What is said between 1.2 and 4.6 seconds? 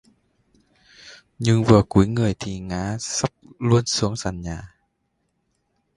Những vừa cúii người thì ngã sắp luôn xuống sàn